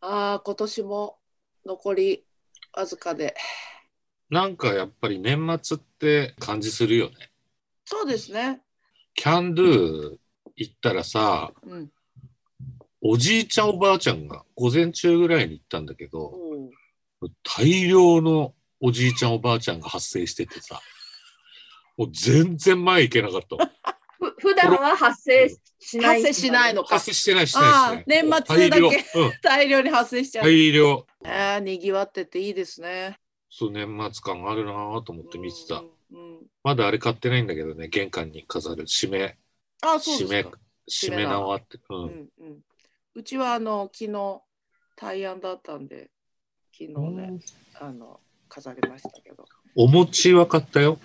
[0.00, 1.18] ああ、今年も
[1.64, 2.24] 残り
[2.72, 3.34] わずかで。
[4.30, 7.30] なんかやっぱり年末って感じするよね。
[7.84, 8.60] そうですね。
[9.14, 10.16] キャンドゥ
[10.56, 11.90] 行ったらさ、うん。
[13.00, 16.70] おじいちゃんおばあちゃんが午前中ぐらいに行ったんだけど、お
[17.22, 20.80] う大量のおじいちゃんおばあちゃんが発生しててさ、
[21.96, 23.70] もう全然前行けなかったわ。
[24.18, 25.48] ふ普段は発生
[25.78, 26.22] しない。
[26.22, 27.06] 発生しないのか発。
[27.06, 28.44] 生してないしてないああしてない。
[28.44, 28.88] 年末だけ大量。
[28.88, 30.44] うん、大量に発生しちゃう。
[30.44, 31.06] 大量。
[31.24, 33.18] えー、にぎわってていいですね。
[33.50, 35.76] そう、年末感あるなぁと思って見てた。
[35.76, 35.84] うん。
[36.18, 39.38] うんまだあれ買ってないんだけどね、玄関に飾る締め、
[39.82, 40.58] あ、そう締めですか。、
[41.12, 41.78] 締め縄って。
[41.78, 41.80] う。
[41.90, 42.58] うんんうん。
[43.14, 44.42] うちはあの昨日
[44.96, 46.10] 大安だったんで
[46.72, 47.38] 昨日ね、
[47.80, 49.44] あの飾りましたけど。
[49.76, 50.98] お餅は買ったよ。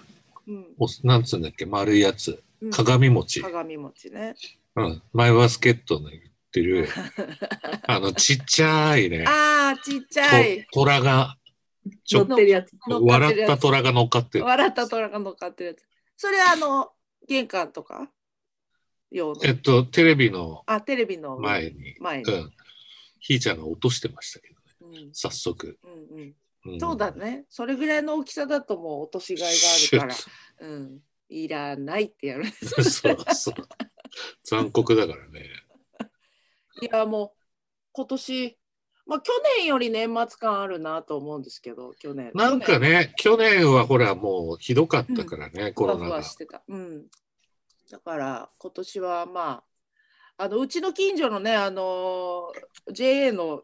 [0.47, 0.65] うん。
[0.79, 2.41] おなんつうんだっけ、丸いやつ。
[2.61, 3.41] うん鏡餅。
[3.41, 4.35] 鏡餅ね。
[4.75, 5.03] うん。
[5.13, 6.21] マイバスケットの言っ
[6.51, 6.87] てる、
[7.87, 10.63] あの、ちっちゃいね、ああちっちゃい。
[10.65, 11.37] と虎が、
[12.05, 12.71] ちょ乗ってるやつ。
[12.87, 14.45] 乗っかって笑った虎が乗っかってる。
[14.45, 15.85] 笑った虎が乗っかってるやつ。
[16.17, 16.91] それはあの
[17.27, 18.11] 玄関とか？
[19.11, 19.41] 用の。
[19.43, 22.31] えっと、テレビのあテレビの前に、前に。
[22.31, 22.53] うん。
[23.19, 25.79] ひーちゃんが落としてましたけどね、うん早速。
[25.83, 27.11] うんうんうんそうだ。
[27.11, 27.45] ね。
[27.49, 29.53] それぐらいの大きさだともう落としがい
[29.91, 30.15] があるから、
[30.67, 30.99] うん、
[31.31, 32.45] いらないってやる。
[32.61, 33.55] そうそう。
[34.43, 35.49] 残酷だからね。
[36.81, 37.39] いやもう
[37.93, 38.57] 今年、
[39.05, 42.31] まあ去年より年末感あるなと思うんですけど、去年。
[42.33, 46.15] なんかね、去年はほらもうひどかったからね、コふわロナが。
[46.15, 46.63] ふわしてた。
[46.67, 47.07] うん。
[47.91, 49.63] だから今年はま
[50.37, 52.51] ああのうちの近所のねあの
[52.91, 53.63] JA の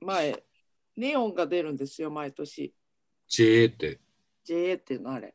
[0.00, 0.44] 前
[0.96, 2.74] ネオンが出るんですよ毎年
[3.26, 4.00] JA って
[4.44, 5.34] JA っていうのあれ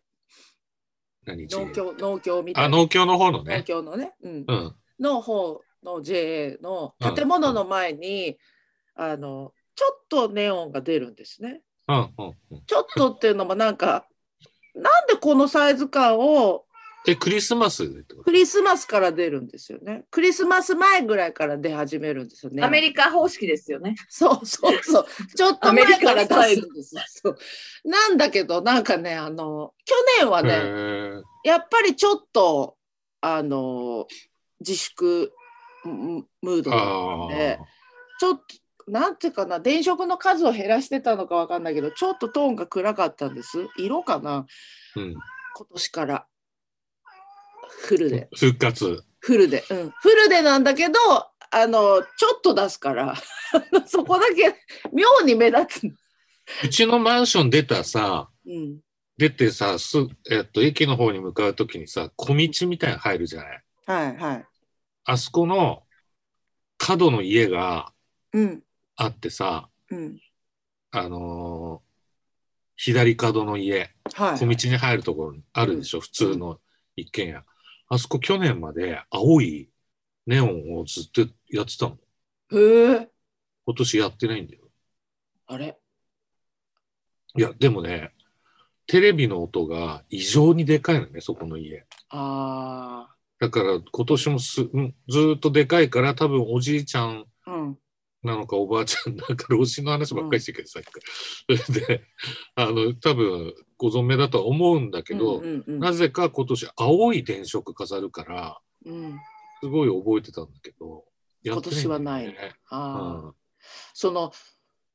[1.26, 1.48] 何?
[1.48, 3.64] 農協農協みたいあ、な農協の方の農ね。
[3.66, 4.76] 協のね、うんうん。
[5.00, 8.38] の方の JA のうん建物の前に、
[8.96, 11.62] あのちょっとネオンが出るんですね。
[11.88, 12.12] うんうん
[12.52, 12.62] うん。
[12.66, 14.06] ちょっとっていうのもなんか
[14.76, 16.66] なんでこのサイズ感を
[17.06, 17.86] え、クリスマス
[18.24, 20.06] クリスマスから出るんですよね。
[20.10, 22.64] クリスマス前ぐらいから出始めるんですよね。
[22.64, 23.96] アメリカ方式ですよね。
[24.08, 25.06] そうそうそう。
[25.36, 26.96] ちょっと前から出すんです。
[27.24, 27.38] そう
[27.84, 32.78] なんだけど、なんかね、あの、去年はへね、ーやっぱりちょっと、
[33.20, 34.08] あの、
[34.62, 35.34] 自粛
[35.84, 37.60] ムムードだったんあで、
[38.20, 38.42] ちょっ
[38.86, 43.68] と、なんていうかな、電飾の数を減らしてたのかわかんないけど、ちょっとトーンが暗かったんです。
[43.78, 45.14] 色かな、ーうん。
[45.14, 46.28] 今年から。
[47.82, 48.30] フルで。
[48.36, 49.04] 復活。
[49.20, 49.64] フルで。
[49.70, 49.90] うん。
[49.92, 51.00] フルでなんだけど、
[51.52, 53.16] あの、ちょっと出すから、
[53.86, 54.56] そこだけ
[54.92, 55.96] 妙に目立つ。
[56.66, 58.80] うちのマンション出たさ、うん。
[59.18, 59.98] 出てさ、す、
[60.32, 64.46] えっと、駅の方に向かうときにさ、小道みたいなの入るじゃないはいはい。
[65.06, 65.84] あそこの
[66.78, 67.94] 角の家が
[68.34, 68.64] うん。
[68.96, 70.20] あってさ、うん。
[70.92, 71.94] あのー
[72.76, 74.38] 左角の家、はい。
[74.38, 76.60] 小道に入るところにあるでしょ、普通の
[76.96, 77.46] 一軒家。
[77.90, 79.70] あそこ去年まで青い
[80.26, 81.98] ネオンをずっとやってたの。
[82.52, 83.10] へえ。
[83.66, 84.62] 今年やってないんだよ。
[85.48, 85.78] あれ？
[87.36, 88.12] いや、でもね、
[88.88, 91.86] テレビの音が異常にでかいのね、そこの家。
[92.10, 93.08] あ
[93.40, 97.26] だから今年もすんずーっとでかいから多分おじいちゃん。
[98.24, 101.00] なのかおばあちゃんなんか老人の話ばっかりしてるけど、さっきか
[101.50, 101.88] ら。
[101.88, 102.04] で、
[102.56, 105.80] あの、多分ご存命だとは思うんだけど、うんうんうん。
[105.80, 109.20] なぜか今年青い電飾飾るから、うん、
[109.62, 111.04] すごい覚えてたんだけど、
[111.44, 111.52] ね。
[111.52, 112.34] 今年はない。
[112.70, 113.34] ああ、うん
[113.94, 114.32] その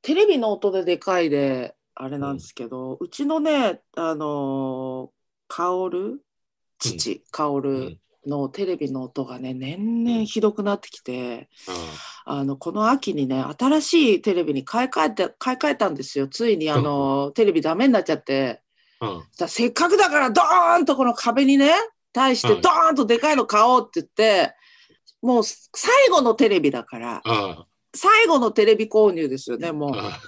[0.01, 5.11] テレビの音ででかいであれなんですけど、うちのねあの
[5.47, 6.19] 薫
[6.79, 11.47] 父薫のテレビの音がね年々ひどくなってきて、
[12.25, 16.27] あのこの秋にね新しいテレビに買い替えて買い替えたんですよ。
[16.27, 18.63] ついにあの、テレビダメになっちゃって
[19.01, 19.47] うん。
[19.47, 21.71] せっかくだからドーンとこの壁にね
[22.13, 24.55] 対してはいドーンとでかいの買おうって言って、
[25.21, 25.59] もう最
[26.09, 27.65] 後のテレビだからあ
[27.95, 29.91] 最後のテレビ購入ですよねもう。
[29.95, 30.19] あ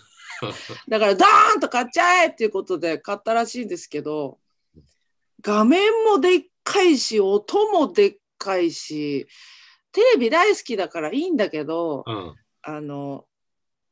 [0.87, 4.39] だからドーンと買っちゃえっていうことで買ったらしいんですけど
[5.41, 9.27] 画面もでっかいし音もでっかいし
[9.91, 12.35] テレビ大好きだからいいんだけどうん。
[12.63, 13.25] あの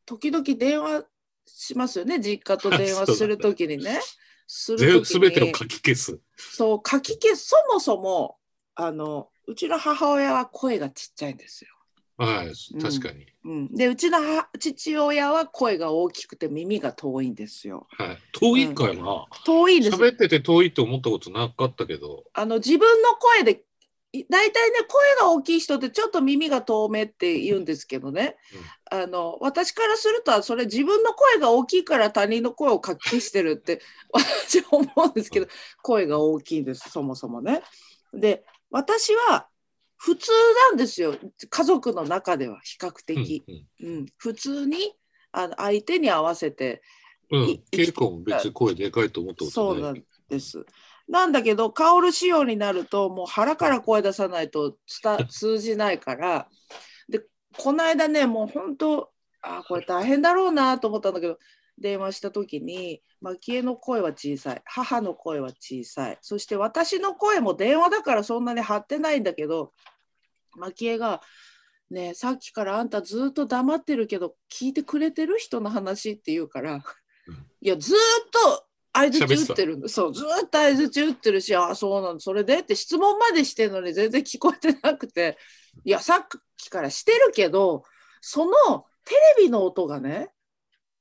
[0.06, 1.06] 時々電話
[1.46, 4.00] しますよね実家と電話するときにね。
[4.51, 6.19] するてを書き消す。
[6.36, 8.38] そう書き消すそもそも
[8.74, 11.69] あのうちの母親は声がちっちゃいんですよ。
[12.18, 13.28] はい、確かに。
[13.46, 17.88] うん、でうちの母父親は声が大きくて耳が遠いんですよ。
[17.92, 18.18] はい。
[18.34, 19.28] 遠いかな。
[19.46, 22.25] 遠いんです喋ってて遠いと思ったことなかったけど。
[22.34, 23.56] あの自分の声でい
[24.12, 28.38] 大体ね声が大きい人ってちょっと耳が遠めって言うんですけどね、
[28.90, 35.48] あの私からするとそれ自分の声が大きいから他人の声をかき消してるって 私は思うんですけど、
[35.84, 37.62] 声が大きいんですそもそもね。
[38.12, 39.48] で私は
[39.96, 40.32] 普通
[40.70, 41.16] なんですよ
[41.50, 43.44] 家族の中では比較的、
[43.82, 44.96] うんうん普通に
[45.32, 46.82] あの相手に合わせて
[47.32, 47.42] うん。
[47.44, 47.64] うんい。
[47.72, 49.92] 結構別に声でかいと思ったことそうな。
[49.92, 50.66] んです。
[51.10, 56.48] なんだけど薫仕様になるともう腹から声出さないと伝 通じないから。
[57.10, 57.26] で
[57.58, 59.12] この間ねもう本当
[59.42, 61.40] あこれ大変だろうなと思ったんだけど
[61.80, 64.62] 電話した時に蒔絵の声は小さい。
[64.66, 66.18] 母の声は小さい。
[66.22, 69.74] そして私の声も電話だからそんなに張ってないんだけど
[70.56, 71.22] 蒔絵が
[71.90, 76.82] 「ねえさっきからあんたずっと黙ってるけど聞いてくれてる人の話」って言うから、うん。
[77.62, 85.38] いやずーっと相づち打ってるそうずーっと相づち打ってるしああそうなのそれでって質問までしてるのに全然聞こえてなくて。
[85.86, 86.26] いやさっ
[86.58, 87.84] きからしてるけど
[88.22, 90.30] そのテレビの音がね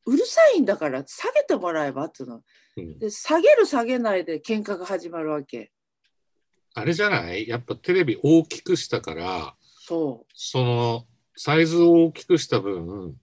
[0.06, 2.43] うるさいんだから下げてもらえばっていうの。
[2.76, 2.99] うん。
[2.99, 5.73] で下げる下げないで喧嘩が始まるわけ。
[6.75, 7.49] あれじゃない？
[7.49, 11.06] やっぱテレビ大きくしたから、そその
[11.37, 13.17] サイズを大きくした分、う、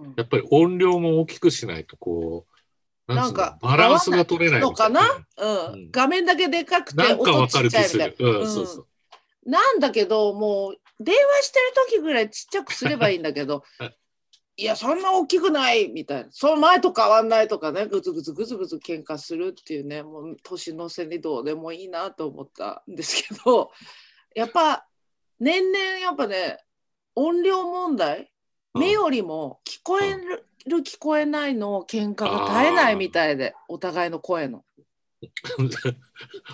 [0.00, 0.14] うん。
[0.16, 2.55] やっぱり音量も大きくしないとこう、
[3.08, 4.88] なんかバランスが取れないのか。
[4.88, 5.00] な
[5.38, 5.72] うん。
[5.72, 7.84] うん、画面だけでかくて音ちっちゃい。
[7.84, 8.14] みたいな。
[8.18, 8.46] うん、うん。
[8.48, 8.86] そうそう。
[9.46, 13.96] なんだけどもう電話してる時ぐらいちっちゃくすればいいんだけど はい。
[14.58, 16.28] いやそんな大きくないみたいな。
[16.32, 23.70] その前と変わんないとかねぐつぐつぐつぐつ喧嘩するっていうねもう年の瀬にどうでもいいなと思ったんですけど
[24.34, 24.86] やっぱ
[25.38, 26.58] 年々やっぱね
[27.14, 28.32] 音量問題
[28.74, 28.80] うん。
[28.80, 34.64] 目よりも聞こえる聞こえないの喧嘩が絶えないみたいでお互いの声の。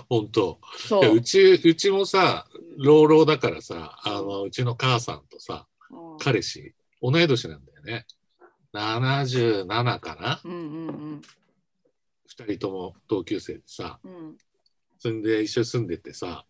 [0.09, 0.59] 本当。
[0.77, 2.47] そううち、うちもさ、
[2.79, 8.07] 老老だからさ、あの、うちの母さんとさ、うん彼氏、同い年なんだよね。
[8.73, 10.41] 77かな？
[10.45, 10.57] うんう
[11.17, 11.23] ん
[12.27, 14.37] 二人とも同級生でさ、うん
[15.05, 16.47] うんで一緒に住んでてさ、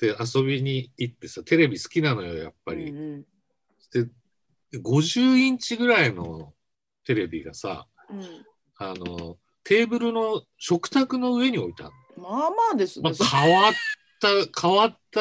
[0.00, 2.90] で、遊びに行ってさ、テレビ好きなのよ、やっぱり。
[2.90, 3.26] うんうん
[3.92, 4.08] で、
[4.80, 6.53] 50インチぐらいの
[7.04, 8.44] テレビがさ、うん
[8.76, 11.90] あの、テーブルの食卓の上に置いたの。
[12.16, 13.16] まあまあですまね。
[13.20, 13.72] あ、変わっ
[14.20, 15.20] た、変わった、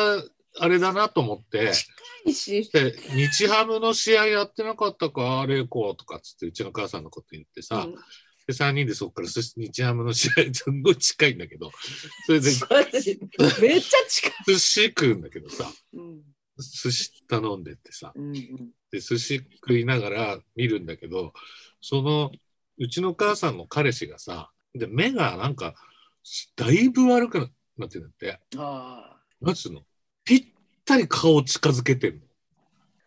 [0.59, 1.71] あれだなと思って、
[2.25, 2.69] いいし。
[2.73, 7.95] で、日ハムの試合やってなかったか、あれこうとかっつって、うちの母さんのこと言ってさ、うん
[8.45, 11.71] で、3人でそこからすし日ハムの試合、すんごい近いんだけど、
[12.25, 12.49] それで
[13.61, 14.33] めっちゃ近い。
[14.47, 16.21] 寿司食うんだけどさ、うん
[16.57, 18.33] 寿司頼んでってさ、うん
[18.91, 21.33] で、寿司食いながら見るんだけど、
[21.81, 22.31] その、
[22.77, 25.73] うちの母さんの彼氏がさ、で、目がなんか、
[26.55, 27.39] だいぶ悪く
[27.77, 28.39] なってるんだって。
[28.57, 29.81] ああなんつうの？
[30.23, 30.45] ぴっ
[30.85, 32.21] たり顔近づけてんの。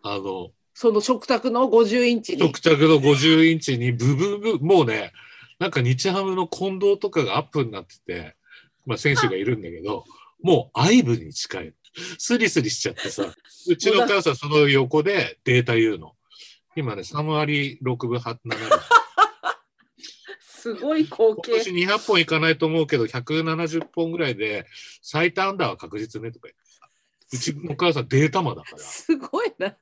[0.02, 2.60] あの、その食卓の50インチに食。
[2.60, 5.12] 卓の50インチにブブブ、もうね、
[5.58, 8.37] なんか日ハムの近藤とかがアップになってて、
[8.84, 10.04] まあ選手がいるんだけど、
[10.43, 11.75] もう愛部に近い。
[12.19, 13.25] スリスリしちゃってさ、
[13.69, 16.14] うちの母さんその横でデータ言うの。
[16.75, 18.56] 今ね、3割6分7厘。
[20.40, 21.87] すごい光今年景。
[21.87, 24.66] 200本いかないと思うけど、170本ぐらいで、
[25.00, 26.88] 最多アンダーは確実ねとか言ってさ。
[27.32, 28.78] うちの母さんデータマだから。
[28.78, 29.76] すごいな。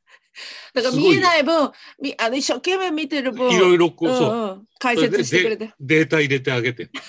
[0.75, 1.70] だから見えない分、
[2.00, 5.73] みあの一生懸命見てる分、いろいろこう、うんそう、うん解説してくれて。
[5.80, 6.90] データ入れてあげて。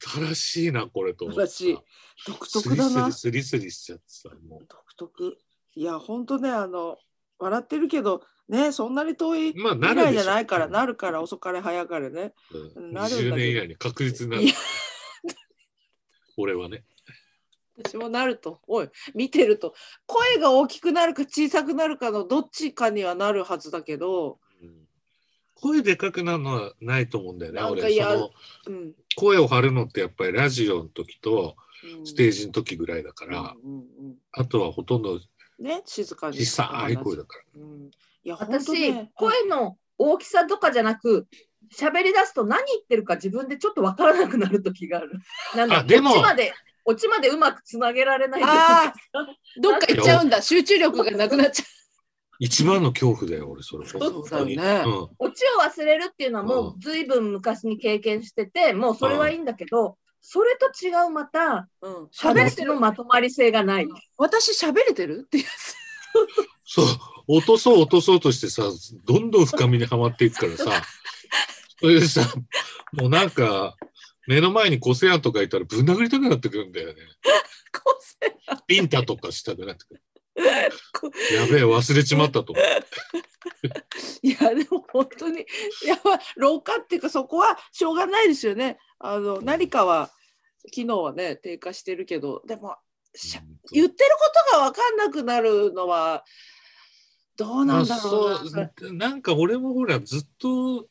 [0.00, 1.52] 新しいな、これと思ってさ。
[1.52, 1.78] 新しい
[2.26, 3.12] 独特だな。
[3.12, 5.38] スリスリしちゃってさ、も独特。
[5.74, 6.98] いや、本当ね、あの、
[7.38, 12.32] 笑ってるけど、ね、そんなに遠いまあな未来じゃないから、なるから、遅かれ早かれね。
[12.76, 14.48] う、うん、なるんだけど20年以内に確実になる。
[16.36, 16.84] 俺はね。
[17.84, 19.74] 私もなると、おい、見てると、
[20.06, 24.88] 声が大きくなるか小さくなるかのどっちかにはなるはずだけど、うん
[25.60, 27.60] 声でかくなるのはないと思うんだよね。
[27.60, 28.30] 俺やその
[28.68, 28.92] うん。
[29.16, 31.67] 声を張るのってやっぱりラジオの時とうん
[32.04, 35.18] ステージの時ぐらいだから、うんうんうんあとはほとんど
[35.58, 36.38] ね、静かに。
[36.38, 37.62] 小さい声だから。
[37.62, 37.90] うん、
[38.22, 41.26] いや、私、ね、声の大きさとかじゃなく、
[41.76, 45.12] 喋り出すと何言ってるか自分でちょっとわからなくなる時がある。
[45.56, 46.12] なんだあでも。
[46.12, 46.54] オチまで、
[46.84, 48.40] オチまでうまくつなげられない
[49.60, 51.64] どっか行っちゃうんだ、集中力がなくなっちゃ
[52.40, 53.86] 一番の恐怖だよ、俺、それ。
[53.86, 54.20] そうだよね。
[54.20, 55.08] 本当にうん。
[55.18, 61.88] オチを忘れるっていうのはもうずいぶん昔に経験してて、もうそれはいいんだけど、それと違うまた、う。
[61.88, 62.80] うん、喋れ話てるの。
[62.80, 63.88] まとまり性がない。
[64.16, 65.74] 私喋れてるっていうやつ。
[66.64, 66.86] そう、
[67.28, 68.62] 落とそう落とそうとしてさ、
[69.06, 70.82] どんどん深みにはまっていくからさ、
[71.80, 72.22] それでさ、
[72.92, 73.76] もうなんか、
[74.26, 76.94] 目の前にコセアンとかいたらぶん殴りたくなってくるんだよね。
[77.72, 80.02] 個性ビンタとかしたくなってくる。
[80.92, 82.54] こやべえ、忘れちまったと。
[84.22, 85.46] いやでも本当に
[85.84, 88.78] やっぱ老化っていうかそこはしょうがないですよね。
[88.98, 90.10] あの何かは
[90.70, 92.76] 機能はね低下してるけどでも
[93.14, 93.42] しゃ
[93.72, 96.24] 言ってることが分かんなくなるのは
[97.36, 98.70] どうなんだろうな。
[98.82, 100.88] うなんか俺もほらずっと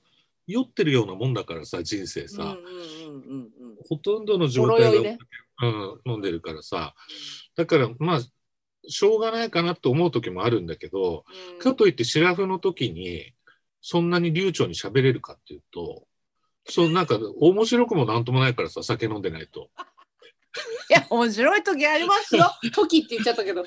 [0.47, 5.17] 酔ってるようなもんだからさ人生さ、うんうんうんうんうんほとんどの状態が、ね。
[5.59, 6.93] うん、飲んでるからさ。
[7.55, 8.19] だからまあ
[8.87, 13.33] しょうがないかなと思う時もあるんだけど、うんかといってシラフの時に
[13.81, 16.03] そんなに流暢に喋れるかっていうと
[16.65, 19.69] そうなんか面白くもなんともないからさ酒飲んでないと。
[20.89, 22.51] いや面白い時ありますよ。
[22.73, 23.65] 時って言っちゃったけど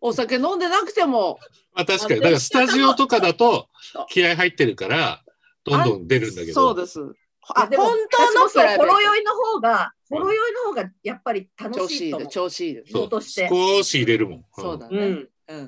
[0.00, 1.38] お酒飲んでなくても
[1.72, 3.68] まあ確かにだからスタジオとかだと
[4.10, 5.24] 気合入ってるから
[5.64, 7.00] どんどん出るんだけどそうです。
[7.54, 12.28] あでも本当の私もそうプライベートほろ酔いの方が、ほろ酔いの方がやっぱり楽しいと思う。
[12.28, 12.92] 調子いいです。
[12.92, 14.44] そうとして少し入れるもん。
[14.54, 14.98] そうだね。
[14.98, 15.04] うん。
[15.48, 15.58] うん。
[15.58, 15.66] うん。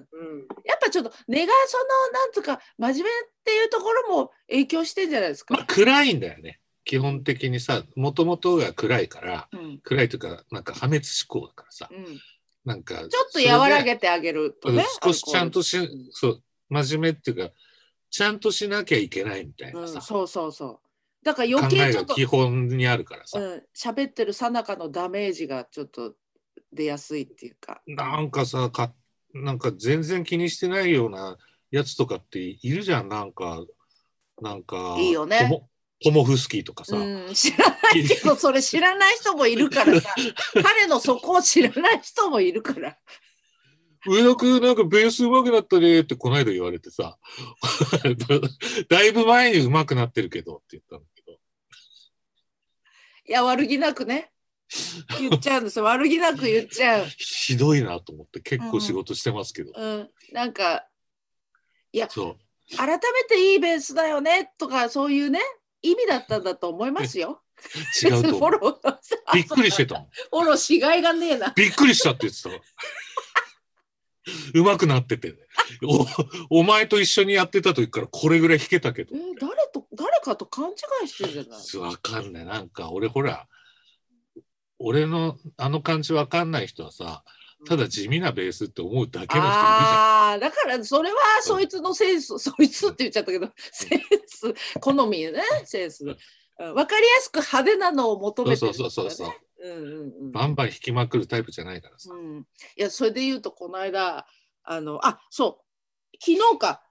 [0.65, 3.13] やっぱちょっと根がそのなんつうか真面目っ
[3.45, 5.55] ていうところも影響してんじゃないですか。
[5.55, 6.61] まあ暗いんだよね。
[6.89, 12.19] 基本的にさ、もともとが暗いから、うん暗いというか、なんか破滅思考だからさ、うん、
[12.65, 14.87] なんか、ちょっと和らげてあげるとね。
[15.05, 15.77] 少しちゃんとし
[16.13, 17.55] そう、真面目っていうか、
[18.11, 20.88] ちゃんとしなきゃいけないみたいなさ、うん、そうそうそう。
[21.23, 26.15] だから考余計ちょっと基本にあるからさ、うん喋ってるさなかのダメージがちょっと
[26.73, 27.81] 出やすいっていうか。
[27.87, 28.93] なんかさか、
[29.35, 31.37] なんか全然気にしてないような
[31.71, 33.65] やつとかっているじゃん、なんか、
[34.41, 35.51] なんか、いいよね。
[36.05, 40.15] ホモフスキーとかさ、うん、知らないけどそれ知らない人もいるからさ。
[40.63, 42.97] 彼のそこを知らない人もいるから。
[44.07, 47.19] 上田君なんかベース上手くなったねってこの間言われてさ、
[48.89, 54.31] だいぶ前に上手くなってるけどって言ったんだけど、いや悪気なくね
[55.19, 57.07] 言っちゃうんですよ悪気なく言っちゃう。
[57.07, 60.87] ひどいなと思って結構仕事してますけど、うん、なんか
[62.09, 62.39] そう。
[62.77, 65.41] 改めていいベースだよねとかそういうね
[65.83, 67.43] 意味だったんだと思いますよ。
[68.03, 68.33] 違うと思う。
[68.33, 70.07] フォローびっくりしてた。
[70.31, 71.53] フォローしがいがねえな。
[71.57, 72.51] びっくりしたって言ってた
[74.55, 74.73] わ。
[74.73, 75.35] 上手くなってて、
[76.51, 79.19] お、お前と一緒にやってた時からこれぐらい弾けたけどえ。
[79.41, 81.91] 誰と誰かと勘違いしてるじゃない。
[81.91, 82.45] わかんない。
[82.45, 83.47] なんか俺ほら、
[84.79, 87.25] 俺のあの感じわかんない人はさ、
[87.67, 89.55] ただ地味なベースって思うだけの人いるじゃん。
[89.55, 96.17] ああだからそれはそいつのセンス そいつって言っちゃったけどセンス好みねセンス、うん、
[96.75, 99.48] 分かりやすく派手なのを求めてるそうそうそうそううんうんうん
[100.33, 102.11] バンバン弾きまくるタイプじゃないからさ。
[102.13, 102.45] うん、い
[102.77, 104.27] やそれで言うとこの間
[104.63, 106.83] あのあそう昨日か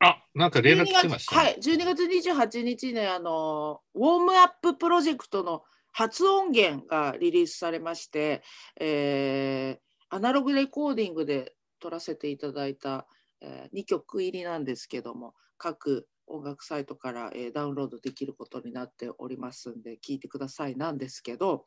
[0.00, 1.42] あ、なんか連絡12来てました、ね。
[1.42, 5.62] はい、12月28日ねあのウォームアッププロジェクトの
[5.92, 8.42] 初音源がリリースされまして、
[8.80, 13.08] えーアナログレコーディングで撮らせていただいた、
[13.40, 21.64] え2曲入りなんですけども各音楽サイトから、えーダウンロードできることになっておりますんで聞いてくださいなんですけど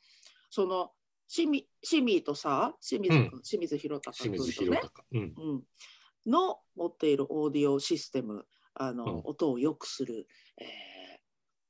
[0.49, 0.91] その
[1.27, 3.41] シミシミとさ清水君、うん。
[3.41, 4.47] 清水宏隆清君とね。
[4.47, 5.07] 水宏隆。
[5.11, 5.21] うん。
[5.21, 9.21] うん、の持っているオーディオシステムあの、うん。
[9.25, 10.27] 音を良くする、
[10.57, 10.87] えー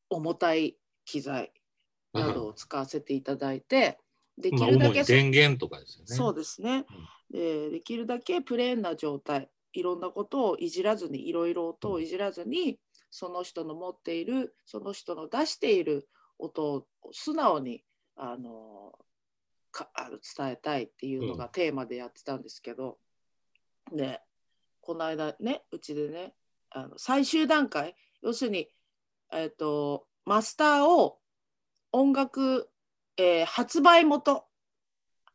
[0.10, 1.52] 重たい機材
[2.14, 4.00] などを使わせていただいて、
[4.38, 6.16] でまあ、きるだけそ,、主に電源とかですよね。
[6.16, 6.86] そうですね、
[7.32, 12.80] でできるだけプレーンな状態いろんなことをいじらずにいろいろ音をいじらずに
[13.10, 16.08] その人の持っているその人の出している
[16.38, 17.84] 音を素直に
[18.18, 18.94] あの
[19.72, 22.98] かあの伝えたいっていうのがテーマでやってたんですけど、
[23.92, 24.22] で
[24.82, 26.34] この間ねうちでね
[26.72, 28.68] あの最終段階要するに、
[29.32, 31.20] えっとマスターを
[31.92, 32.70] 音楽、
[33.18, 34.46] えー発売元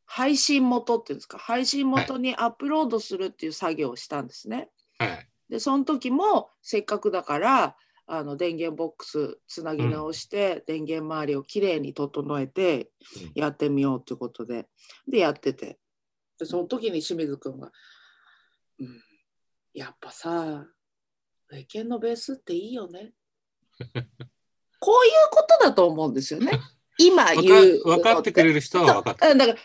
[0.05, 4.69] 配信元っていうんですか配信元にアップロードするっていう作業をしたんですね。
[4.99, 5.29] はい。
[5.49, 12.91] でその時もせっかくだからあの電源ボックスつなぎ直して、電源周りをきれいに整えて
[13.25, 13.33] うん。
[13.35, 14.69] やってみようということで。
[15.09, 15.79] でやってて。
[16.39, 17.71] でその時に清水君が
[18.81, 19.03] 「うん、
[19.75, 20.67] やっぱさ
[21.51, 23.13] ウケンのベースっていいよね」
[24.81, 26.51] こういうことだと思うんですよね。
[26.99, 29.59] 今言う分かってくれる人は分かってうんだから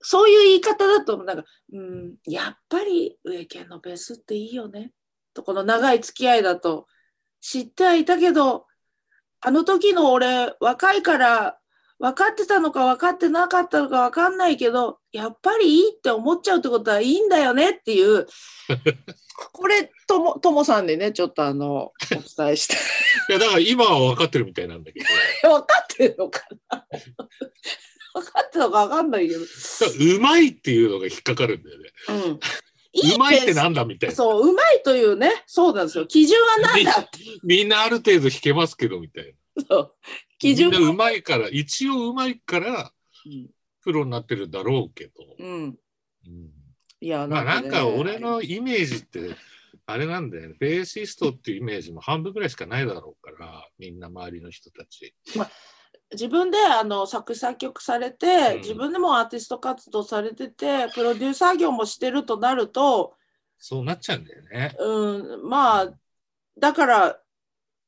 [0.00, 4.92] そういう言い方だとなんか、うん、やっぱり上家のベースっていいよね。
[5.32, 6.88] とこの長い付き合いだと
[7.42, 8.66] 知ってはいたけど
[9.40, 11.58] あの時の俺若いから
[11.98, 18.26] 分かってたのか分かってなかったのか分かんないけどやっぱりいいって思っちゃうってことはいいんだよねっていう
[19.52, 21.92] これともともさんでねちょっとあのお
[22.36, 22.76] 伝えして
[23.28, 25.06] いやだから今は分かってるみたいなんだけど
[25.50, 26.86] 分かってるのかな？
[28.14, 29.40] 分かってたか分かんないけど。
[29.40, 31.90] うまいっていうのが引っかかるんだよね。
[32.08, 32.40] うん。
[32.94, 34.16] うまいってなんだみたいな。
[34.16, 36.06] そう、うまいというね、そうなんですよ。
[36.06, 37.18] 基準は何だって。
[37.42, 39.34] みんなある程度弾けますけどみたい
[39.68, 39.90] そうな。
[40.38, 42.92] 基準うまいから、一応うまいから
[43.82, 45.12] プロになってるだろうけど。
[45.38, 45.48] うん。
[45.48, 45.78] うん。
[46.26, 46.50] うん
[47.02, 49.34] いや、まあなんねか俺のイメージって、
[49.86, 50.54] あれなんだよね。
[50.60, 55.12] ベーシストっていうイメージも半分ぐらいしかないだろうから、みんな周りの人たち。
[56.12, 63.14] 自分であの作詞作曲されて、うん自分でもアーティスト活動されててプロデューサー業もしてるとなると、
[63.58, 64.74] そうなっちゃうんだよね。
[64.78, 65.92] うん、まあ
[66.58, 67.18] だから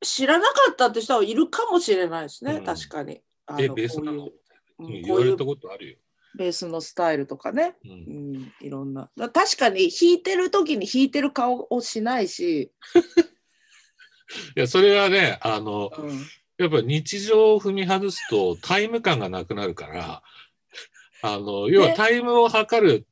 [0.01, 3.21] 知らなかったって人はいるかもしれないですね、うん確かに。
[3.45, 4.25] あベースなの？
[4.25, 4.33] こ
[4.79, 5.97] ういううん言われたことあるよ。
[6.37, 9.09] ベースのスタイルとかね、ううんん、いろんな。
[9.15, 12.73] だ確かに弾いてる時に弾いてる顔をしないし、
[14.57, 16.25] いや、それはね、あの、うん
[16.57, 20.23] やっぱ日常を踏み外すとタイム感がなくなるから、
[21.21, 23.07] あの、要はタイムを測る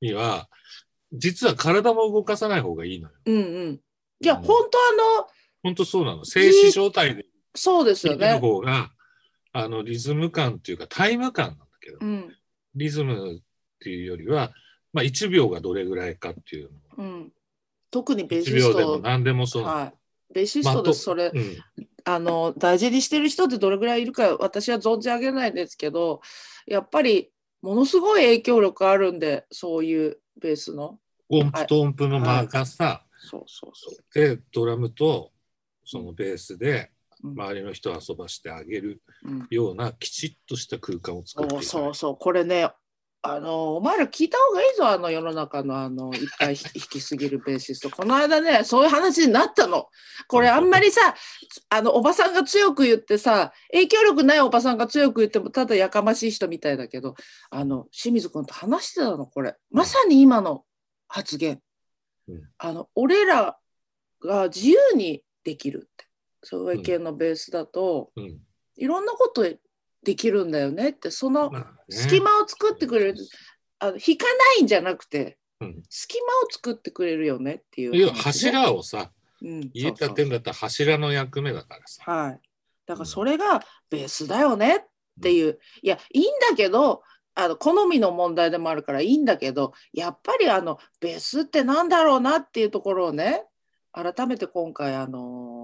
[0.00, 0.48] には、
[1.12, 3.14] 実は体も動かさない方がいいのよ。
[3.26, 3.80] うんうん。
[4.20, 5.28] いや、うん本当あの、
[5.62, 6.24] 本当そうなの。
[6.24, 8.38] 静止状態でそうですよね。
[8.38, 8.90] 方が、
[9.52, 12.36] あの、リズム感っていうかタイム感なんだけど、うん
[12.76, 13.40] リズムっ
[13.78, 14.52] ていうよりは、
[14.92, 17.04] まあ1秒がどれぐらいかっていうの。
[17.04, 17.32] うん、
[17.92, 19.74] 特にベー1シス秒でもト、何でもそうなの。
[19.76, 19.94] はい、
[20.34, 21.56] ベーシストでそれ、うん。
[22.04, 26.20] あの大事にしてる人ってどれぐらいいるか私は存じ上げないんですけど
[26.66, 27.30] やっぱり
[27.62, 30.98] ものすごい影響力あるんでそういうベースの。
[31.30, 33.96] 音符と音符の間がさ、そうそうそう。
[34.12, 35.32] で、ドラムと
[35.84, 36.90] そのベースで
[37.22, 37.30] うん。
[37.30, 39.46] 周りの人を遊ばしてあげるうん。
[39.48, 42.16] ようなきちっとした空間を作っていかないそうそうそう。
[42.18, 42.70] これね
[43.26, 47.88] あのお前ら聞いた方がいいぞあの世の中のあのいっぱい弾 きすぎるベーシスト。
[47.88, 49.88] この間ねそういう話になったの。
[50.28, 51.14] これあんまりさ
[51.70, 57.14] あのおばさんが強く言ってさ影響力ないおばさんが強く言ってもただやかましい人みたいだけど
[57.48, 59.56] あの清水君と話してたのこれ。
[59.70, 60.66] まさに今の
[61.08, 61.62] 発言、
[62.28, 62.42] うん。
[62.58, 63.58] あの俺ら
[64.20, 66.04] が自由にできるって。
[66.42, 68.38] そういう系のベースだと、うん。
[68.76, 69.46] いろんなこと
[70.04, 71.50] できるんだよねってその
[71.88, 73.16] 隙間を作ってくれる、
[73.78, 75.82] あの弾かないんじゃなくてうん。
[75.88, 79.10] 隙間を作ってくれるよねっていう要は話ね、柱をさ、
[79.42, 82.02] うん、家建てんだったら柱の役目だからさ。
[82.04, 82.40] はい。
[82.86, 84.80] だからそれがベースだよねっ
[85.22, 87.02] ていう、いやいいんだけど
[87.34, 93.44] あの好みの問題でもあるからいいんだけどやっぱりあのベースってなんだろうなっていうところをね
[93.92, 95.63] 改めて今回あの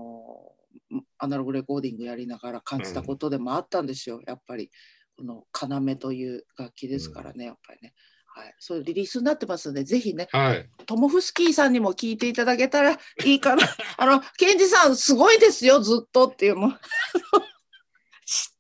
[1.20, 4.70] アナログレコーディングやりながら感じたことでもあったんですよ、やっぱり
[5.16, 7.94] この要という楽器ですからね、やっぱりね。
[8.32, 10.70] はい、そういうリリースになってますので、ぜひね、はい。
[10.86, 12.98] トモフスキーさんにも聞いていただけたらい
[13.34, 13.64] いかな。
[13.98, 16.70] あの、ケンジさん、すごいですよ、ずっとっていうのを
[18.24, 18.50] 知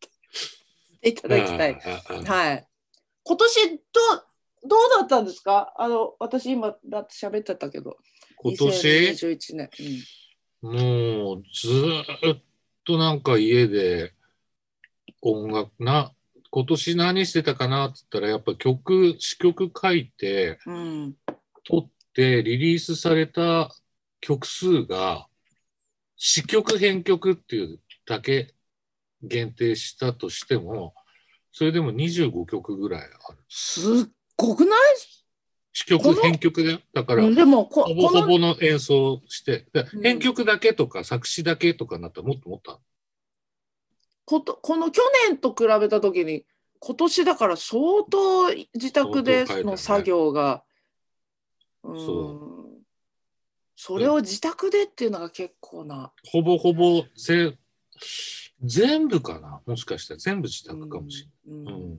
[0.96, 1.74] っていただきたい。
[2.24, 2.66] はい。
[3.22, 3.78] 今年どう、
[4.68, 5.72] どうだったんですか？
[5.76, 7.96] あの、私今、だって喋ってたけど。
[8.38, 9.70] 今年、2021年。
[10.62, 12.42] もうずーっ
[12.84, 14.12] となんか家で
[15.22, 16.12] 音楽な、
[16.50, 20.74] 今年何してたかなって言ったらやっぱ曲、詞曲書いて、うん。
[20.74, 21.16] うん。
[21.64, 23.70] 撮ってリリースされた
[24.20, 25.26] 曲数が
[26.16, 28.54] 詞曲編曲っていうだけ
[29.22, 30.94] 限定したとしても、
[31.52, 33.38] それでも25曲ぐらいある。
[33.48, 34.78] すっごくない？
[35.72, 36.80] 詞曲編曲だよ。
[36.92, 39.66] だから、うんでもこ、ほぼほぼの演奏をして、
[40.02, 42.80] 編曲だけとか作詞だけとかになったらもっともっとある。
[44.24, 46.44] ことこの去年と比べたときに、
[46.80, 50.64] 今年だから相当自宅での作業が、
[51.82, 51.98] うん。
[51.98, 52.50] そ
[53.76, 56.12] それを自宅でっていうのが結構な。
[56.30, 57.56] ほぼほぼぜ
[58.62, 59.62] 全部かな？
[59.64, 61.80] もしかしたら全部自宅かもしうんれない。
[61.80, 61.98] うん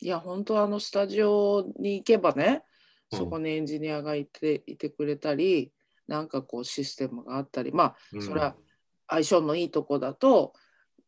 [0.00, 2.73] いや本当あのスタジオに行けばねうん
[3.14, 5.72] そこにエンジニアがいていてくれたり
[6.06, 7.72] なんかこうシステムがあったり。
[7.72, 8.22] まあうん。
[8.22, 8.54] それは
[9.08, 10.54] 相性のいいとこだと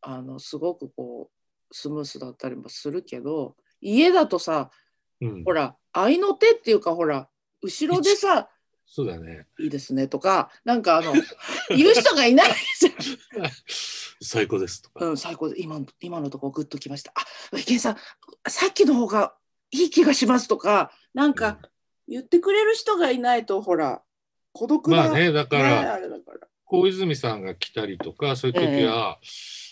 [0.01, 4.71] あのすごくこうスムースだったりもするけど家だとさ
[5.21, 5.43] うん。
[5.43, 7.27] ほら合いの手っていうかほら
[7.61, 8.49] 後ろでさ
[8.85, 9.47] そうだね。
[9.59, 11.13] 「いいですね」とかなんかあの
[11.69, 13.19] 言う人がいないじ
[14.21, 15.05] 最高 ですとか。
[15.05, 15.49] ゃん、うん、最高。
[15.49, 17.11] で今の今のとこグッときました。
[17.13, 17.97] あ池井さん
[18.47, 19.35] さっきの方が
[19.71, 21.59] いい気がしますとかなんか
[22.07, 24.01] 言ってくれる人がいないとほら
[24.53, 26.47] 孤独な、まあね、だかねら、あれだから。
[26.65, 29.19] 小泉さんが来たりとか、そういう時は、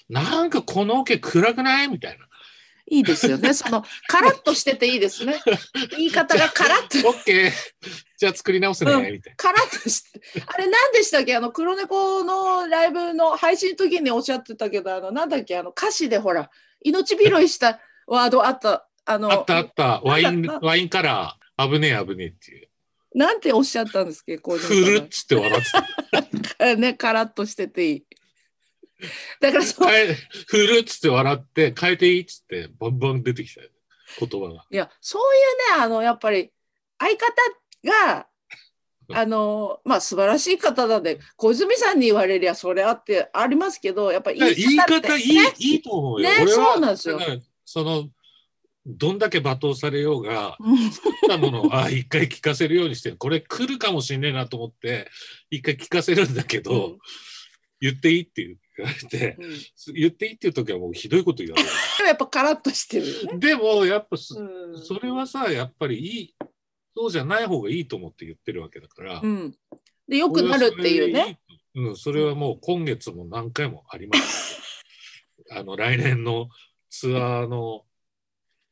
[0.09, 2.25] なんかこのオケ暗くないみたいな。
[2.87, 3.51] いいですよね。
[3.55, 5.41] そのカラッとしてていいですね。
[5.97, 7.09] 言い方がカラッと。
[7.09, 7.51] オッケー。
[8.17, 9.11] じゃあ作り直すね、うん。
[9.11, 10.21] みたいカラッとして。
[10.45, 11.35] あれ何でしたっけ？
[11.35, 15.57] あの黒猫のライブの配信の時におっしゃってたけどあのなんだっけ？
[15.57, 18.87] あの歌詞でほら命拾いしたワードあった。
[19.07, 20.01] あの、あったあった。
[20.03, 22.69] ワインワインカラー、危ねえ危ねえっていう。
[23.15, 26.75] なんておっしゃったんですっけど、ふるっつって笑ってた。
[26.75, 28.05] ね、カラッとしてていい。
[29.39, 30.15] だからそう、
[30.47, 33.69] ふるっつって笑って、変えていいっつって、バンバン出てきたよ。
[34.19, 34.65] 言葉が。
[34.69, 36.51] いや、そういうね、あの、やっぱり、
[36.99, 37.33] 相方
[37.83, 38.27] が、
[39.13, 46.29] あの、まあ、素晴らしい方なんで、小泉さんに言われりゃ、それあってありますけど、やっぱり言いって方いい、ねいいと思うよ。
[46.29, 47.19] ねそうなんですよ
[47.65, 48.09] その、
[48.85, 55.09] どんだけ罵倒されようが、うん作ったものを、あ一回聞かせるようにして、これ来るかもしんねえなと思って、
[55.49, 56.97] 一回聞かせるんだけど、うん
[57.81, 59.57] 言っていいって言われて、うんで
[59.93, 61.69] 言っていいっていう時はもうひどいこと言われる。
[61.99, 63.37] もやっぱカラッとしてるよね。
[63.37, 66.35] でも、やっぱそ、うんそれはさ、やっぱりいい、
[66.95, 69.19] そうじゃない方がいいと思って言ってるわけだから。
[69.21, 69.55] うん。
[70.07, 71.39] で、良くなるっていうね。
[71.75, 71.87] いい。
[71.87, 74.61] うん、それはもう今月も何回もあります。
[75.51, 76.47] あの、来年の
[76.89, 77.84] ツアーの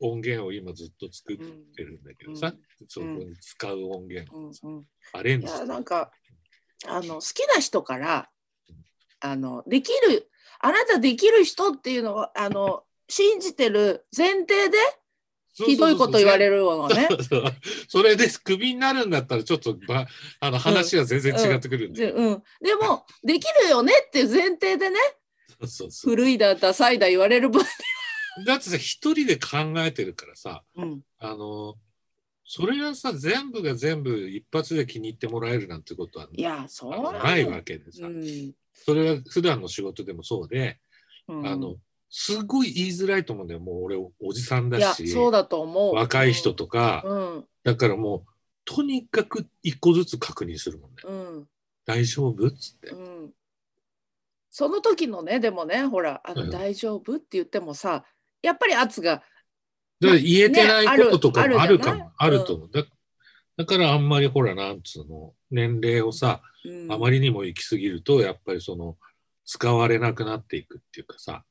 [0.04, 2.88] 音源を今ずっと作ってるんだけどさ、うん。
[2.88, 4.76] そこに使う音源うん。
[4.76, 6.12] うんアレンジなんか
[6.88, 8.30] あの好きな人から
[9.20, 14.78] あのできるあなたできる人っていうのはあの信じてる前提で
[15.54, 16.58] ひどいこと言われる。
[16.58, 17.08] るのね。
[17.10, 17.44] そうそう
[17.88, 20.08] それでクビになるんだったらちょっとば
[20.40, 24.98] あの話が全然違ってくるんで、でうん、でもできるよねっていう前提でね
[25.62, 26.16] そうそうそう。
[26.16, 27.64] 古いだダサいだ言われる分、
[28.46, 31.76] だってさ一人で考えてるからさうん、あの
[32.46, 38.54] それがさ全部が全部一発で気に入ってもらえるなんてことはいやそうなないわけでさ、うん。
[38.74, 40.80] それは普段の仕事でもそうで、
[41.28, 41.48] うん。
[41.48, 41.76] あの
[42.10, 43.60] すごい言いづらいと思うんだよ。
[43.60, 45.96] もう俺おじさんだしそうだと思う。
[45.96, 47.46] 若い人とか、うん。
[47.64, 48.26] だからもう
[48.66, 51.48] とにかく一個ずつ確認するもんね、うん。
[51.86, 53.32] 大丈夫っつって、うん。
[54.52, 56.50] その時のねでもねほらあの、うん。
[56.52, 58.04] 大丈夫って言ってもさ
[58.44, 59.24] やっぱり圧が。
[60.00, 62.70] 言えてないこととかもあるかも、ね、あ,るあると思う。
[62.72, 62.84] だ
[63.56, 68.98] だからあんまりほら、なんつうの、年齢をさ、うん、あまりにも行き過ぎると、やっぱりその、
[69.46, 71.44] 使われなくなっていくっていうかさ。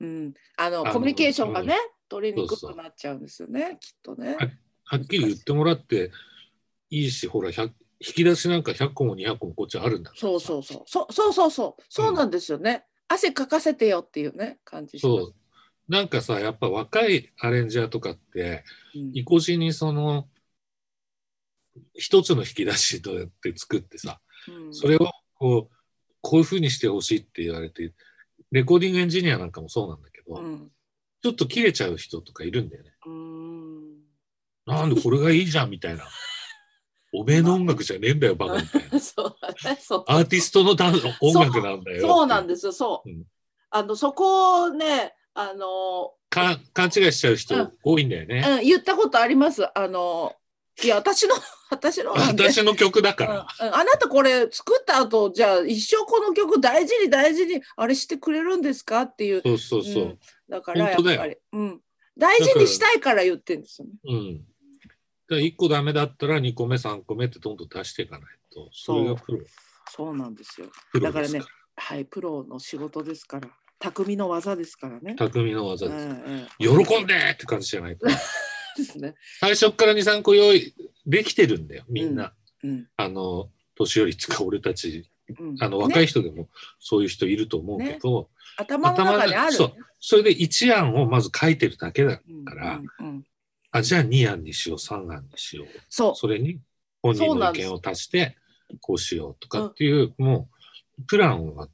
[0.00, 1.76] うん、あの、あのコミュニケーションがね、
[2.08, 4.50] 取りにくくなっちゃうんですよね、そうそうきっとねは。
[4.84, 6.10] はっきり言ってもらって
[6.88, 10.82] いいし、ほら、引き出しなんか100個も200個もこっちあるんだそうそうそう。
[10.86, 11.82] そそうそうそう。
[11.88, 12.86] そうなんですよね。
[13.10, 15.22] うん、汗かかせてよっていうね、感じします。
[15.24, 15.34] そう
[15.92, 20.26] なんかさ、やっぱ若いアレンジャーとかって、うん意固地にその、
[21.94, 25.74] 一つの引き出しとやって作ってさ、うんそれをこう、
[26.22, 27.92] こういうふうにしてほしいって言われて、
[28.50, 30.70] レコーディングエンジニアなんかもそうなんだけど、うん
[31.22, 32.90] ちょっと切れちゃう人とかいるんだよね。
[33.06, 33.92] うん
[34.66, 36.08] なんでこれがいいじゃんみたいな。
[37.12, 38.98] おめえの音楽じゃねえんだよ、バカみたいな。
[38.98, 42.00] そうだねそうアーティストのダン音楽なんだよ。
[42.00, 43.24] そうなんですよそう、うん
[43.74, 48.44] あのそこをねあの、か勘違いしちゃう人多いんだよね。
[48.60, 50.34] うん、言ったことありますあの
[50.82, 51.34] いや私の
[51.68, 53.46] 私の私の曲だかうんら。
[53.68, 60.02] うんあなたこれ作った後じゃあ一生この曲大事に大事にあれしてくれるんですかっていうそうそうそう。
[60.04, 60.18] うん
[60.48, 61.80] だからやっぱり、うん、
[62.18, 63.94] 大事にしたいから言ってるんですよね。
[64.04, 64.36] うん。
[64.36, 64.46] だか
[65.30, 68.68] ら1個ダメだったら2個目、3個目ってどんどん出していかないと。
[68.72, 69.38] それがプロ。
[69.90, 70.70] そうなんですよ。
[71.00, 71.40] だからね
[71.74, 73.48] はい、プロの仕事ですから、
[73.82, 75.14] 匠の技ですからね。
[75.16, 76.06] 匠の技です。
[76.06, 78.06] うんうん喜んでって感じじゃないと。
[78.76, 79.14] ですね。
[79.40, 80.74] 最初から2、3個用意
[81.06, 82.32] できてるんだよ、みんな。
[82.62, 89.52] うんあの、年寄りつか俺たち、うんあの、若い人でもそういう人いると思うけど、頭の中にある。
[89.52, 93.24] そうそれで1案をまず書いてるだけだうんから、うんうん
[93.74, 95.66] あ、じゃあ2案にしよう、3案にしよう。
[95.88, 96.60] そうそれに
[97.02, 98.36] 本人の意見を足して、
[98.80, 100.48] こうしようとかっていう、も
[100.98, 101.68] う、プランは、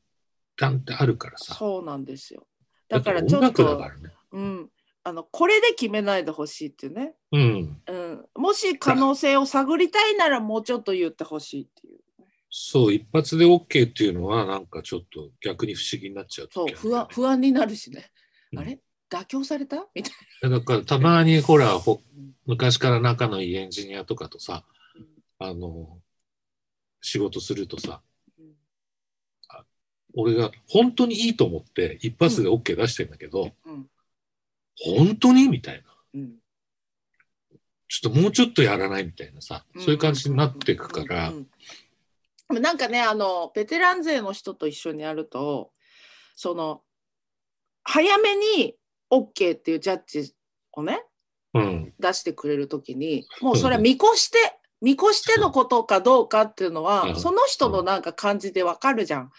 [0.59, 1.55] ダンってあるからさ。
[1.55, 2.47] そうなんですよ。
[2.89, 3.91] だかららちょっとね。
[4.33, 4.71] うん、
[5.05, 7.83] あのこれで決めないでほしいっていうね、うん。
[7.87, 8.27] うん。
[8.35, 11.99] もし可能性を探りたいならもうちょっと言ってほしいっていう。
[12.51, 18.11] そう、一発で OK っていうのは、なんかちょっと逆に不思議になっちゃうそう不安不安になるしね。
[18.53, 18.81] うんあれ？
[19.11, 19.87] 妥協された？
[19.95, 22.23] みたいだからたまにほら、ほな。
[22.47, 24.65] 昔から仲のいいエンジニアとかとさ、
[24.97, 25.99] うんあの、
[27.01, 28.08] 仕事するとさ、うん
[30.21, 33.87] 俺が本当にいいと思って一発で OK 出してんだけど、うん。
[34.77, 35.83] 本当にみたいな。
[36.15, 36.33] うん。
[37.89, 41.33] ちょっともうちょっとやらないみたいなさ、そういう感じになっていくから。
[42.49, 45.71] なんかねあのベテラン勢の人と一緒にやると
[46.35, 46.81] その
[47.85, 48.75] 早めに
[49.11, 50.35] OK っていうジャッジ
[50.73, 51.03] をね
[51.55, 54.39] うん、出してくれる時にもうそれは見越して
[54.81, 57.17] 見越してのことかどうかっていうのは、うん。
[57.17, 59.33] その人のなんか感じでわかるじゃん。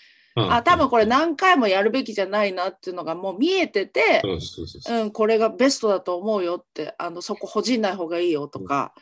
[0.45, 0.53] うん。
[0.53, 4.21] あ多分これ何回もやるべきじゃないなっていうのがもう見えてて、
[4.89, 8.93] うんこれがベストだと思うよってあのそこほじんない方がいいよとか、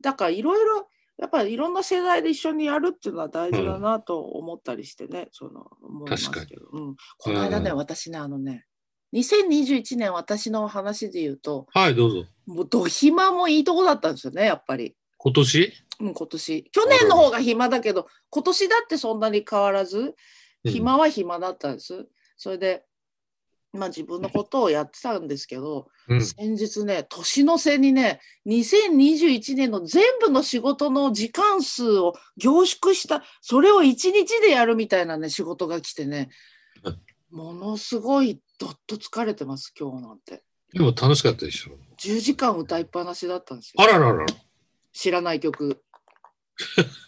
[0.00, 7.76] だからいろいろやっぱりいろんな世代で一緒にやるっていうのは大事だなと思ったりしてね、その思います確かけど、うん、この間ね、うん。
[7.76, 8.66] 私ねあのね
[9.14, 12.24] 2021年私の話で言うとはい、どうぞ。
[12.46, 14.94] もうど暇もいいとこだったんですよねやっぱり。
[15.16, 15.72] 今年？
[16.00, 16.70] うん、今年。
[16.70, 20.14] 去年の方が暇だけど今年だってそんなに変わらずうん
[20.70, 22.06] 暇は暇だったんです。
[22.36, 22.84] それで、
[23.72, 26.24] まあ、自分のことをやってたんですけど、うん。
[26.24, 36.28] 先日ね年の瀬にね2021年の全部の仕事の時間数を凝縮したそれを1日でやるみたいなね仕事が来てね
[37.30, 41.78] ものすごいどっと疲れてます今日なんてでも楽しかったでしょ。
[41.98, 44.26] 10時間歌いっぱなしだったんですよあららら。
[44.92, 45.82] 知らない曲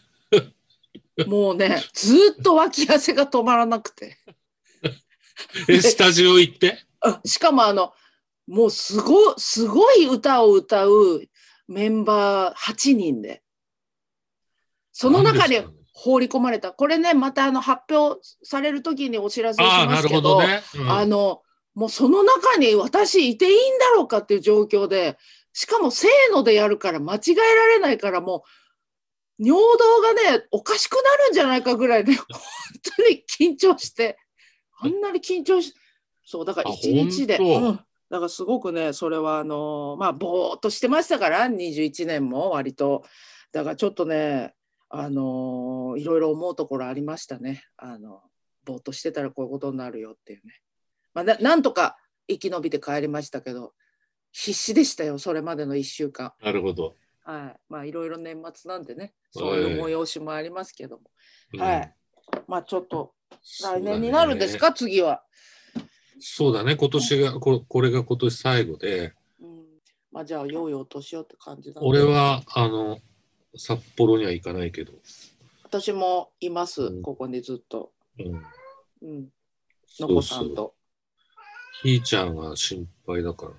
[1.27, 4.17] もうねずっと脇汗が止まらなくて。
[5.69, 6.79] え、スタジオ行って？
[7.01, 7.93] あしかもあの
[8.47, 11.23] もうすごすごい歌を歌う
[11.69, 13.43] メンバー8人で。
[14.93, 15.61] その中に
[15.93, 16.73] 放り込まれた。
[16.73, 20.63] これねまたあの発表される時にお知らせをしますけどね。
[20.75, 20.91] うん。
[20.91, 21.43] あの
[21.75, 25.17] もうその中に私いていいんだろうかっていう状況で
[25.53, 28.43] しかもせーのでやるから間違えられないからもう
[29.39, 32.27] 尿道がねおかしくなるんじゃないかぐらいね本
[32.97, 34.19] 当に緊張して。
[34.81, 35.75] あんなに緊張し
[36.25, 43.05] そうだからあ一日で、うん、だからすごくねそれはあのまあぼーっとしてましたから21年も割と。
[43.51, 44.55] だからちょっとね
[44.91, 47.65] あのいろいろ思うところありましたね。
[47.77, 48.23] あの
[48.65, 50.61] ぼーっとしてたらこういうことになるよっていうね。
[51.15, 51.97] まあ、ななんとか
[52.29, 53.73] 生き延びて帰りましたけど
[54.33, 56.33] 必死でしたよそれまでの1週間。
[56.43, 56.95] なるほど。
[57.31, 57.61] はい。
[57.69, 61.03] まあいろいろ年末なんでねそういう催しもありますけども、
[61.53, 61.61] うん。
[61.61, 61.95] はい。
[62.47, 63.13] まあちょっと
[63.63, 65.23] 来年になるんですか、次は、
[66.21, 66.77] そうだね。
[66.77, 69.65] 今年が、ここれが今年最後で、うん、
[70.11, 72.99] まあじゃあよいお年をって感じだね俺は、あの、
[73.57, 74.95] 札幌には行かないけど、
[75.65, 77.03] 私もいます、うん。
[77.03, 78.43] ここにずっと、うん。
[79.03, 79.29] うん、
[80.01, 80.23] のこ。
[80.23, 80.75] さんと。
[81.83, 83.53] ひーちゃんが心配だから。